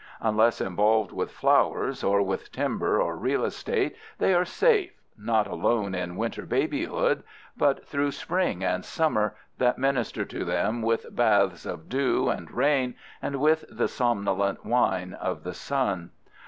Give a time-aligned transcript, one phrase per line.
[0.21, 5.93] Unless involved with flowers, or with timber or real estate, they are safe, not alone
[5.93, 7.21] in winter babyhood,
[7.55, 12.95] but through spring and summer, that minister to them with baths of dew and rain
[13.21, 16.09] and with the somnolent wine of the sun.